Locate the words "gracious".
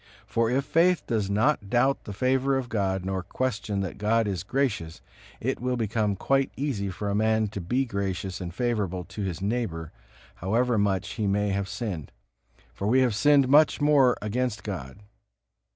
4.41-4.99, 7.85-8.41